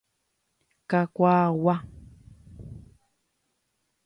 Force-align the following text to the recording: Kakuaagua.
Kakuaagua. 0.89 1.75